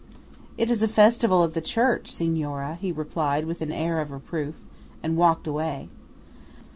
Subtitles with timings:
[0.57, 4.55] "It is a festival of the Church, Signora," he replied with an air of reproof,
[5.03, 5.89] and walked away.